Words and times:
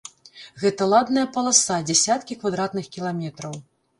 Гэта 0.61 0.87
ладная 0.93 1.25
паласа, 1.35 1.77
дзясяткі 1.89 2.39
квадратных 2.41 2.85
кіламетраў. 2.95 3.55